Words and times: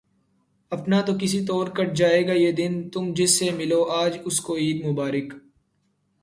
اپنا 0.71 1.01
تو 1.01 1.13
کسی 1.21 1.41
طور 1.45 1.67
کٹ 1.67 1.93
جائے 1.95 2.25
گا 2.27 2.33
یہ 2.33 2.51
دن، 2.51 2.89
تم 2.89 3.13
جس 3.13 3.37
سے 3.39 3.49
ملو 3.51 3.83
آج 3.91 4.17
اس 4.25 4.39
کو 4.39 4.55
عید 4.55 4.85
مبارک 4.85 5.33